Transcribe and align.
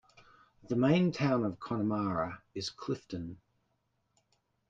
The 0.67 0.75
main 0.75 1.11
town 1.11 1.45
of 1.45 1.59
Connemara 1.59 2.41
is 2.55 2.71
Clifden. 2.71 3.37